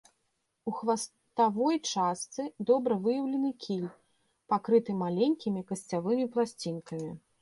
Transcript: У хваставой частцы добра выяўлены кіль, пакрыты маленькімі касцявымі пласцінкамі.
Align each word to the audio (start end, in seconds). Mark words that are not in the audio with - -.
У 0.69 0.71
хваставой 0.77 1.77
частцы 1.91 2.47
добра 2.69 2.97
выяўлены 3.05 3.51
кіль, 3.67 3.87
пакрыты 4.55 4.91
маленькімі 5.03 5.61
касцявымі 5.73 6.25
пласцінкамі. 6.39 7.11